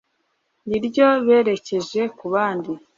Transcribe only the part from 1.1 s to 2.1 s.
berekeje